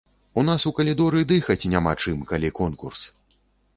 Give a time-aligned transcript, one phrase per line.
[0.41, 3.09] У нас у калідоры дыхаць няма чым, калі конкурс.